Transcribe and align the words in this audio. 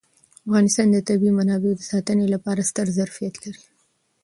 افغانستان 0.47 0.87
د 0.91 0.97
طبیعي 1.09 1.33
منابعو 1.39 1.77
د 1.77 1.81
ساتنې 1.91 2.25
لپاره 2.33 2.67
ستر 2.69 2.87
ظرفیت 2.97 3.35
لري. 3.43 3.63